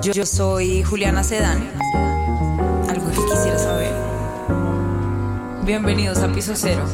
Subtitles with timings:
[0.00, 1.68] Yo, soy Juliana Sedán.
[2.88, 3.92] Algo que quisiera saber.
[5.64, 6.84] Bienvenidos a Piso Cero.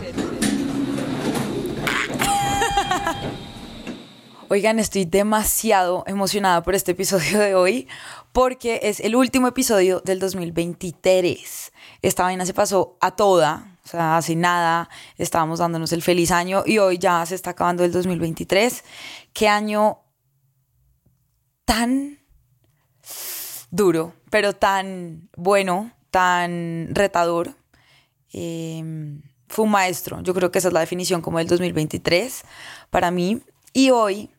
[4.49, 7.89] Oigan, estoy demasiado emocionada por este episodio de hoy
[8.33, 11.73] porque es el último episodio del 2023.
[12.01, 14.89] Esta vaina se pasó a toda, o sea, hace nada
[15.19, 18.83] estábamos dándonos el feliz año y hoy ya se está acabando el 2023.
[19.35, 19.99] Qué año
[21.67, 22.26] tan
[23.77, 27.55] duro, pero tan bueno, tan retador.
[28.33, 32.43] Em, fue un maestro, yo creo que esa es la definición como del 2023
[32.91, 33.43] para mí.
[33.73, 34.31] Y hoy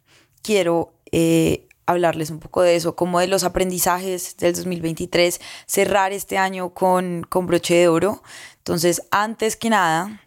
[0.41, 6.38] quiero eh, hablarles un poco de eso, como de los aprendizajes del 2023, cerrar este
[6.38, 8.21] año con, con broche de oro.
[8.57, 10.21] Entonces, antes que nada,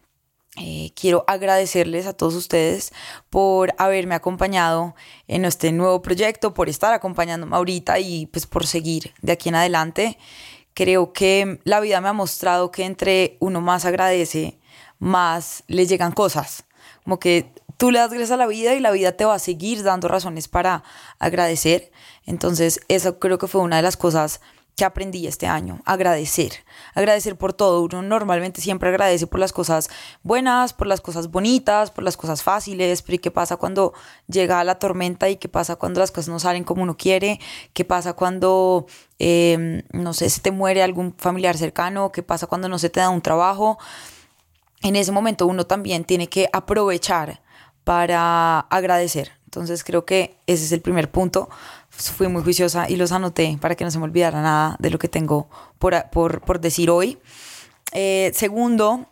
[0.63, 2.93] eh, quiero agradecerles a todos ustedes
[3.31, 4.95] por haberme acompañado
[5.27, 9.55] en este nuevo proyecto, por estar acompañándome ahorita y pues por seguir de aquí en
[9.55, 10.19] adelante.
[10.75, 14.59] Creo que la vida me ha mostrado que entre uno más agradece,
[14.99, 16.65] más le llegan cosas.
[17.05, 19.39] Como que tú le das gracias a la vida y la vida te va a
[19.39, 20.85] seguir dando razones para
[21.19, 21.91] agradecer.
[22.27, 24.43] Entonces, eso creo que fue una de las cosas
[24.81, 26.53] que aprendí este año, agradecer,
[26.95, 27.83] agradecer por todo.
[27.83, 29.91] Uno normalmente siempre agradece por las cosas
[30.23, 33.93] buenas, por las cosas bonitas, por las cosas fáciles, pero ¿y qué pasa cuando
[34.27, 37.41] llega la tormenta y qué pasa cuando las cosas no salen como uno quiere?
[37.75, 38.87] ¿Qué pasa cuando,
[39.19, 42.11] em, no sé, se te muere algún familiar cercano?
[42.11, 43.79] ¿Qué pasa cuando no se te da un trabajo?
[44.81, 47.43] En ese momento uno también tiene que aprovechar
[47.85, 49.33] para agradecer.
[49.45, 51.51] Entonces creo que ese es el primer punto
[52.01, 54.99] fui muy juiciosa y los anoté para que no se me olvidara nada de lo
[54.99, 55.49] que tengo
[55.79, 57.19] por, por, por decir hoy.
[57.93, 59.07] Eh, segundo,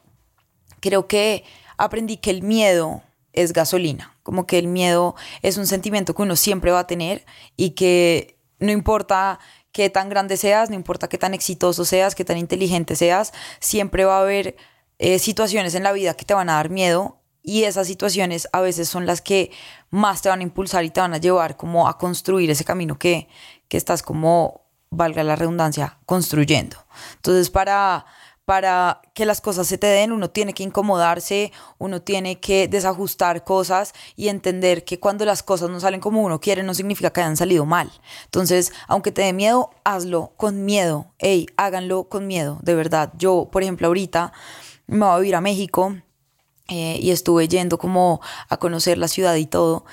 [0.80, 1.45] creo que
[1.77, 6.36] aprendí que el miedo es gasolina, como que el miedo es un sentimiento que uno
[6.36, 7.25] siempre va a tener
[7.56, 9.39] y que no importa
[9.73, 14.05] qué tan grande seas, no importa qué tan exitoso seas, qué tan inteligente seas, siempre
[14.05, 14.56] va a haber
[14.98, 17.17] eh, situaciones en la vida que te van a dar miedo
[17.48, 19.51] y esas situaciones a veces son las que
[19.89, 22.98] más te van a impulsar y te van a llevar como a construir ese camino
[22.98, 23.27] que,
[23.69, 26.77] que estás como, valga la redundancia, construyendo.
[27.14, 28.05] Entonces, para,
[28.45, 33.45] para que las cosas se te den, uno tiene que incomodarse, uno tiene que desajustar
[33.45, 37.23] cosas y entender que cuando las cosas no salen como uno quiere, no significa que
[37.23, 37.91] hayan salido mal.
[38.27, 41.15] Entonces, aunque te dé miedo, hazlo con miedo.
[41.19, 43.15] Ey, háganlo con miedo, de verdad.
[43.17, 44.35] Yo, por ejemplo, ahorita
[44.86, 45.95] me voy a vivir a México
[46.68, 49.84] eh, y estuve yendo como a conocer la ciudad y todo.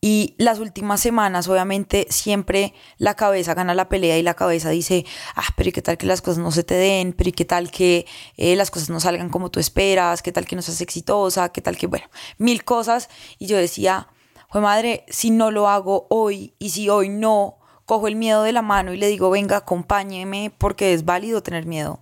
[0.00, 5.04] Y las últimas semanas, obviamente, siempre la cabeza gana la pelea y la cabeza dice,
[5.34, 7.12] ah, pero ¿y qué tal que las cosas no se te den?
[7.12, 8.06] ¿Pero y qué tal que
[8.36, 10.22] eh, las cosas no salgan como tú esperas?
[10.22, 11.48] ¿Qué tal que no seas exitosa?
[11.48, 12.06] ¿Qué tal que, bueno,
[12.38, 13.08] mil cosas?
[13.38, 14.08] Y yo decía,
[14.52, 17.57] pues madre, si no lo hago hoy y si hoy no,
[17.88, 21.64] cojo el miedo de la mano y le digo, venga, acompáñeme porque es válido tener
[21.64, 22.00] miedo.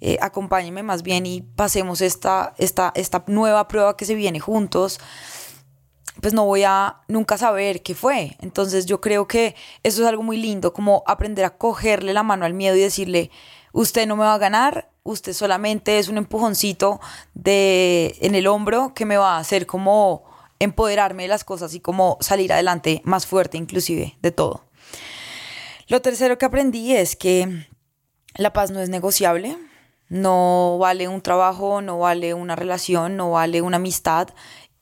[0.00, 4.98] Eh, acompáñeme más bien y pasemos esta, esta, esta nueva prueba que se viene juntos,
[6.20, 8.36] pues no voy a nunca saber qué fue.
[8.40, 9.54] Entonces yo creo que
[9.84, 13.30] eso es algo muy lindo, como aprender a cogerle la mano al miedo y decirle,
[13.70, 16.98] usted no me va a ganar, usted solamente es un empujoncito
[17.34, 20.24] de, en el hombro que me va a hacer como
[20.58, 24.64] empoderarme de las cosas y como salir adelante más fuerte inclusive de todo.
[25.88, 27.66] Lo tercero que aprendí es que
[28.36, 29.56] la paz no es negociable,
[30.10, 34.28] no vale un trabajo, no vale una relación, no vale una amistad,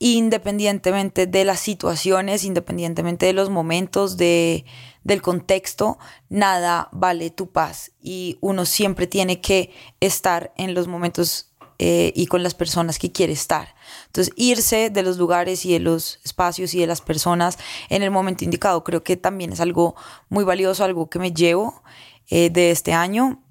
[0.01, 4.65] independientemente de las situaciones, independientemente de los momentos, de,
[5.05, 5.97] del contexto,
[6.29, 7.93] nada vale tu paz.
[8.01, 11.46] Y uno siempre tiene que estar en los momentos
[11.79, 13.75] eh, y con las personas que quiere estar.
[14.07, 17.59] Entonces, irse de los lugares y de los espacios y de las personas
[17.91, 19.95] en el momento indicado creo que también es algo
[20.29, 21.83] muy valioso, algo que me llevo
[22.31, 23.43] eh, de este año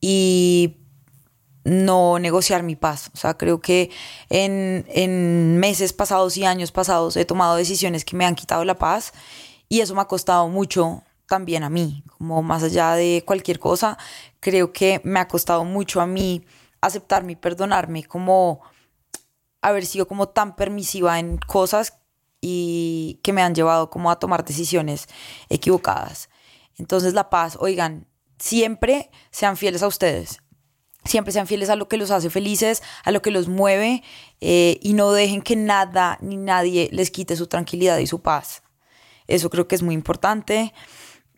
[0.00, 0.76] y
[1.64, 3.10] no negociar mi paz.
[3.14, 3.90] O sea, creo que
[4.30, 8.78] en, en meses pasados y años pasados he tomado decisiones que me han quitado la
[8.78, 9.12] paz
[9.68, 13.96] y eso me ha costado mucho también a mí, como más allá de cualquier cosa,
[14.38, 16.44] creo que me ha costado mucho a mí
[16.82, 18.60] aceptarme y perdonarme, como
[19.62, 21.94] haber sido como tan permisiva en cosas
[22.40, 25.08] y que me han llevado como a tomar decisiones
[25.48, 26.28] equivocadas.
[26.76, 28.06] Entonces la paz, oigan,
[28.38, 30.42] siempre sean fieles a ustedes,
[31.04, 34.02] siempre sean fieles a lo que los hace felices, a lo que los mueve
[34.40, 38.62] eh, y no dejen que nada ni nadie les quite su tranquilidad y su paz.
[39.28, 40.74] Eso creo que es muy importante.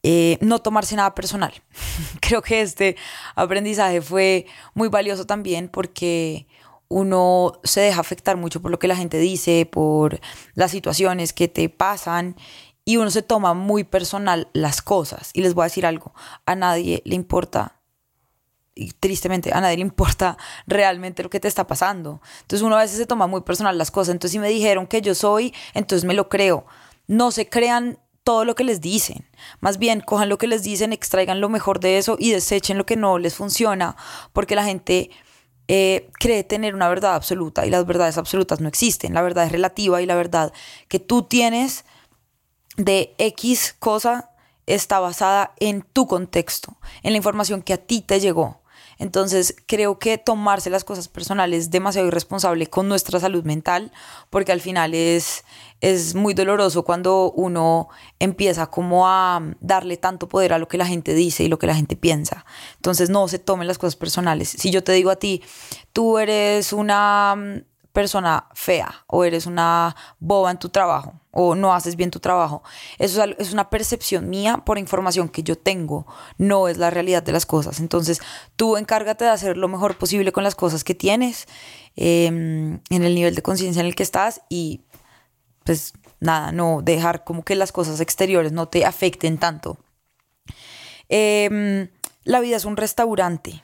[0.07, 1.55] Eh, no tomarse nada personal.
[2.21, 2.95] Creo que este
[3.35, 6.47] aprendizaje fue muy valioso también porque
[6.89, 10.21] uno se deja afectar mucho por lo que la gente dice, por
[10.53, 12.37] las situaciones que te pasan
[12.85, 15.31] y uno se toma muy personal las cosas.
[15.33, 16.13] Y les voy a decir algo,
[16.45, 17.81] a nadie le importa,
[19.01, 20.37] tristemente, a nadie le importa
[20.67, 22.21] realmente lo que te está pasando.
[22.43, 24.13] Entonces uno a veces se toma muy personal las cosas.
[24.13, 26.67] Entonces si me dijeron que yo soy, entonces me lo creo.
[27.07, 29.29] No se crean todo lo que les dicen.
[29.61, 32.87] Más bien, cojan lo que les dicen, extraigan lo mejor de eso y desechen lo
[32.87, 33.97] que no les funciona,
[34.33, 35.11] porque la gente
[35.69, 39.15] eh, cree tener una verdad absoluta y las verdades absolutas no existen.
[39.15, 40.53] La verdad es relativa y la verdad
[40.89, 41.85] que tú tienes
[42.77, 44.31] de X cosa
[44.67, 48.64] está basada en tu contexto, en la información que a ti te llegó.
[48.99, 53.93] Entonces creo que tomarse las cosas personales es demasiado irresponsable con nuestra salud mental,
[54.31, 55.45] porque al final es,
[55.81, 57.89] es muy doloroso cuando uno
[58.19, 61.67] empieza como a darle tanto poder a lo que la gente dice y lo que
[61.67, 62.45] la gente piensa.
[62.77, 64.51] Entonces no se tomen las cosas personales.
[64.51, 65.43] Si yo te digo a ti,
[65.93, 67.65] tú eres una
[67.95, 72.65] persona fea o eres una boba en tu trabajo o no haces bien tu trabajo.
[72.99, 76.05] Eso es, una percepción mía por información que yo tengo,
[76.37, 77.79] no es la realidad de las cosas.
[77.79, 78.21] Entonces
[78.57, 81.47] tú encárgate de hacer lo mejor posible con las cosas que tienes,
[81.95, 84.83] em, en el nivel de conciencia en el que estás y
[85.65, 89.79] pues nada, no dejar como que las cosas exteriores no te afecten tanto.
[91.09, 91.89] Em,
[92.25, 93.63] la vida es un restaurante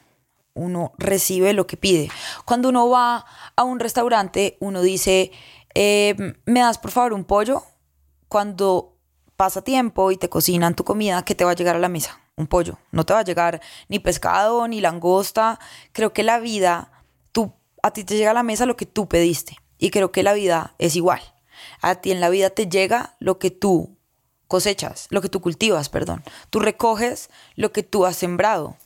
[0.54, 2.10] uno recibe lo que pide.
[2.44, 3.24] Cuando uno va
[3.56, 5.32] a un restaurante, uno dice,
[5.74, 7.62] eh, ¿me das por favor un pollo?
[8.28, 8.96] Cuando
[9.36, 12.20] pasa tiempo y te cocinan tu comida, ¿qué te va a llegar a la mesa?
[12.36, 12.78] Un pollo.
[12.90, 15.58] No te va a llegar ni pescado, ni langosta.
[15.92, 16.90] Creo que la vida,
[17.32, 17.52] tú,
[17.82, 19.58] a ti te llega a la mesa lo que tú pediste.
[19.78, 21.20] Y creo que la vida es igual.
[21.80, 23.96] A ti en la vida te llega lo que tú
[24.50, 26.24] cosechas, lo que tú cultivas, perdón.
[26.50, 28.76] Tú recoges lo que tú has sembrado.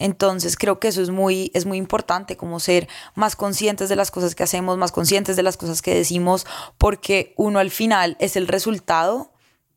[0.00, 4.10] Entonces creo que eso es muy, es muy importante, como ser más conscientes de las
[4.10, 6.46] cosas que hacemos, más conscientes de las cosas que decimos,
[6.78, 9.30] porque uno al final es el resultado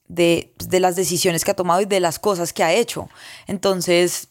[0.08, 3.10] de, de las decisiones que ha tomado y de las cosas que ha hecho.
[3.48, 4.30] Entonces,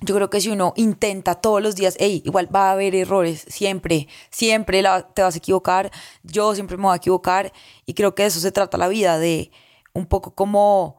[0.00, 3.46] yo creo que si uno intenta todos los días, hey, igual va a haber errores,
[3.48, 4.82] siempre, siempre
[5.14, 5.92] te vas a equivocar,
[6.24, 7.52] yo siempre me voy a equivocar
[7.86, 9.52] y creo que de eso se trata la vida, de
[9.92, 10.96] un poco como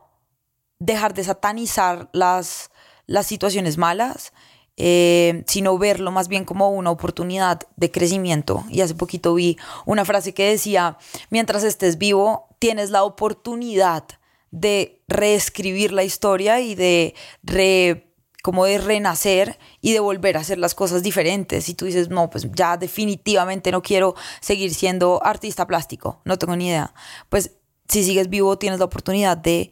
[0.80, 2.72] dejar de satanizar las,
[3.12, 4.34] las situaciones malas,
[4.78, 8.64] eh, sino verlo más bien como una oportunidad de crecimiento.
[8.70, 10.98] Y hace poquito vi una frase que decía,
[11.30, 14.06] mientras estés vivo, tienes la oportunidad
[14.50, 17.14] de reescribir la historia y de
[18.42, 21.70] como de renacer y de volver a hacer las cosas diferentes.
[21.70, 26.56] Y tú dices, no, pues ya definitivamente no quiero seguir siendo artista plástico, no tengo
[26.56, 26.94] ni idea.
[27.30, 27.52] Pues
[27.88, 29.72] si sigues vivo, tienes la oportunidad de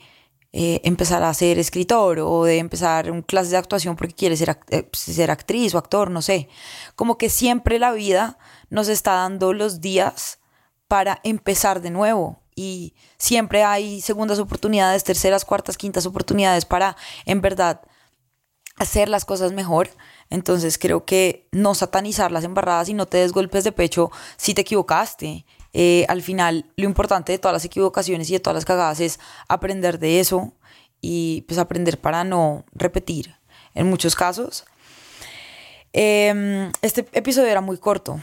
[0.52, 4.60] eh, empezar a ser escritor o de empezar un clase de actuación porque quieres ser,
[4.70, 6.50] eh, ser actriz o actor, no sé.
[6.96, 10.40] Como que siempre la vida nos está dando los días
[10.88, 17.42] para empezar de nuevo y siempre hay segundas oportunidades, terceras, cuartas, quintas oportunidades para en
[17.42, 17.82] verdad
[18.76, 19.90] hacer las cosas mejor.
[20.32, 24.56] Entonces creo que no satanizar las embarradas y no te des golpes de pecho si
[24.56, 28.66] te equivocaste eh, al final, lo importante de todas las equivocaciones y de todas las
[28.66, 30.54] cagadas es aprender de eso
[31.02, 33.36] y pues aprender para no repetir
[33.76, 34.66] en muchos casos.
[35.94, 38.20] Em, este episodio era muy corto,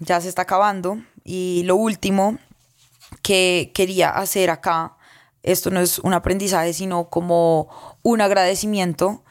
[0.00, 2.38] ya se está acabando y lo último
[3.22, 4.96] que quería hacer acá,
[5.42, 7.68] esto no es un aprendizaje, sino como
[8.02, 9.22] un agradecimiento.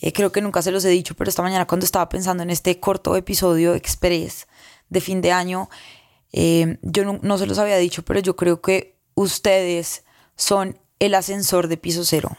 [0.00, 2.50] Eh, creo que nunca se los he dicho, pero esta mañana cuando estaba pensando en
[2.50, 4.48] este corto episodio express
[4.88, 5.70] de fin de año,
[6.36, 11.68] eh, yo no, se los había dicho, pero yo creo que ustedes son el ascensor
[11.68, 12.36] de piso cero.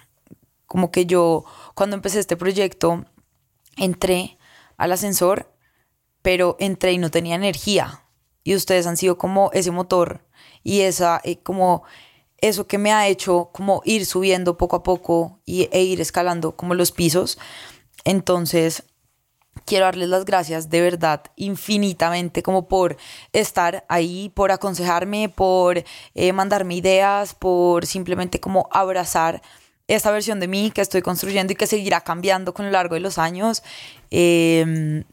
[0.66, 3.06] Como que yo, cuando empecé este proyecto,
[3.78, 4.38] entré
[4.76, 5.50] al ascensor,
[6.22, 8.04] pero entré y no tenía energía.
[8.44, 10.26] Y ustedes han sido como ese motor
[10.62, 11.84] y esa, eh, como
[12.40, 16.58] eso que me ha hecho como ir subiendo poco a poco y, e ir escalando
[16.58, 17.38] como los pisos.
[18.04, 18.84] Entonces,
[19.66, 22.98] quiero darles las gracias de verdad infinitamente como por
[23.34, 29.42] estar ahí, por aconsejarme, por eh, mandarme ideas, por simplemente como abrazar
[29.88, 33.02] esta versión de mí que estoy construyendo y que seguirá cambiando con lo largo de
[33.02, 33.64] los años.
[34.10, 35.04] Em,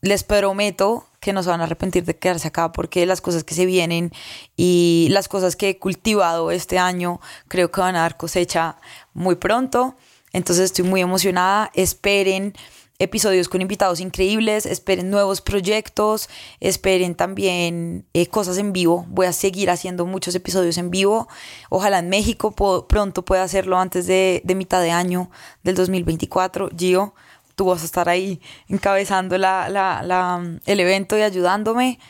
[0.00, 3.54] les prometo que no se van a arrepentir de quedarse acá porque las cosas que
[3.54, 4.12] se vienen
[4.56, 8.76] y las cosas que he cultivado este año creo que van a dar cosecha
[9.14, 9.96] muy pronto.
[10.32, 11.70] Entonces estoy muy emocionada.
[11.74, 12.54] Esperen
[12.98, 16.28] episodios con invitados increíbles, esperen nuevos proyectos,
[16.58, 19.06] esperen también eh, cosas en vivo.
[19.08, 21.28] Voy a seguir haciendo muchos episodios en vivo.
[21.70, 22.54] Ojalá en México
[22.88, 25.30] pronto pueda hacerlo antes de, mitad de año
[25.62, 26.70] del 2024.
[26.76, 27.14] Gio,
[27.54, 32.00] tú vas a estar ahí encabezando la, el evento y ayudándome.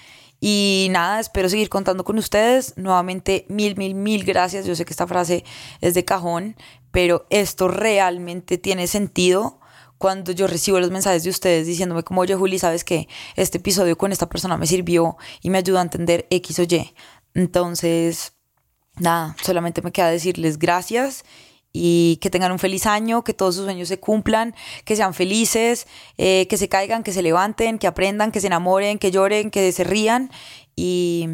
[0.40, 2.78] Y nada, espero seguir contando con ustedes.
[2.78, 4.64] Nuevamente, mil, mil, mil gracias.
[4.64, 5.44] Yo sé que esta frase
[5.80, 6.56] es de cajón,
[6.92, 9.57] pero esto realmente tiene sentido
[9.98, 13.98] cuando yo recibo los mensajes de ustedes diciéndome como, oye Juli, sabes que este episodio
[13.98, 16.94] con esta persona me sirvió y me ayudó a entender X o Y.
[17.34, 18.32] Entonces,
[18.96, 21.24] nada, solamente me queda decirles gracias
[21.72, 25.86] y que tengan un feliz año, que todos sus sueños se cumplan, que sean felices,
[26.16, 29.70] eh, que se caigan, que se levanten, que aprendan, que se enamoren, que lloren, que
[29.72, 30.30] se rían
[30.74, 31.28] y,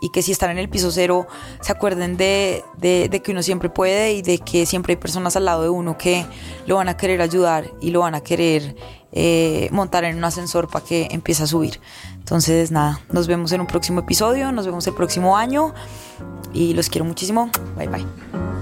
[0.00, 1.26] y que si están en el piso cero
[1.60, 5.44] se acuerden de, de, que uno siempre puede y de que siempre hay personas al
[5.44, 6.26] lado de uno que
[6.66, 8.76] lo van a querer ayudar y lo van a querer
[9.12, 11.80] eh, montar en un ascensor para que empiece a subir.
[12.14, 15.74] Entonces nada, nos vemos en un próximo episodio, nos vemos el próximo año
[16.52, 17.50] y los quiero muchísimo.
[17.76, 18.59] Bye bye.